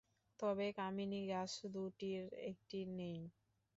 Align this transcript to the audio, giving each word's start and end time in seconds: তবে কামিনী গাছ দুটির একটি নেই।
তবে 0.39 0.67
কামিনী 0.77 1.21
গাছ 1.31 1.51
দুটির 1.73 2.21
একটি 2.49 2.79
নেই। 2.97 3.19